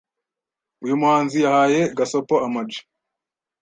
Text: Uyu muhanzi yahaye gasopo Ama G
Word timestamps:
Uyu 0.83 0.99
muhanzi 1.01 1.37
yahaye 1.45 1.81
gasopo 1.97 2.35
Ama 2.45 2.61
G 2.69 2.71